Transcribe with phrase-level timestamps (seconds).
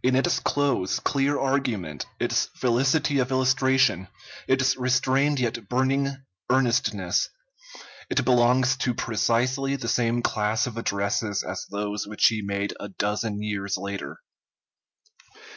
[0.00, 4.06] In its close, clear argument, its felicity of illustration,
[4.46, 7.28] its restrained yet burning earnestness,
[8.08, 12.90] it belongs to precisely the same class of addresses as those which he made a
[12.90, 14.20] dozen years later.